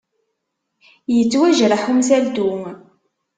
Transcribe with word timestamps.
Yettwajreḥ 1.15 1.83
umsaltu! 1.91 2.51